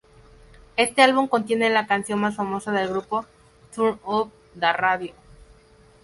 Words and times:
Este 0.77 1.03
álbum 1.03 1.27
contiene 1.27 1.69
la 1.69 1.85
canción 1.85 2.17
más 2.19 2.35
famosa 2.35 2.71
del 2.71 2.87
grupo, 2.87 3.23
"Turn 3.75 3.99
Up 4.03 4.31
The 4.59 4.73
Radio". 4.73 5.13